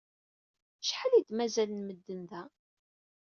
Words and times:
Acḥal 0.81 1.13
i 1.19 1.21
d-mazal 1.27 1.69
n 1.73 1.79
medden 1.87 2.21
d 2.25 2.27
da? 2.29 2.43